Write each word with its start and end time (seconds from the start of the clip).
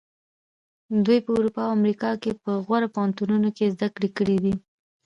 دوی 1.05 1.19
په 1.25 1.29
اروپا 1.37 1.61
او 1.67 1.73
امریکا 1.79 2.11
کې 2.21 2.31
په 2.43 2.51
غوره 2.65 2.87
پوهنتونونو 2.95 3.49
کې 3.57 3.73
زده 3.75 3.87
کړې 3.95 4.09
کړې 4.17 4.37
دي. 4.43 4.53